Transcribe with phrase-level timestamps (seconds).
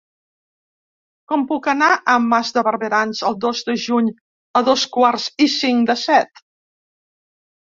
[1.31, 4.09] Com puc anar a Mas de Barberans el dos de juny
[4.61, 6.45] a dos quarts i cinc de set?